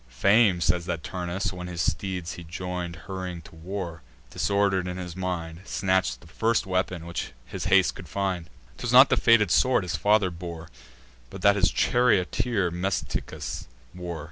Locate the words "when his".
1.53-1.79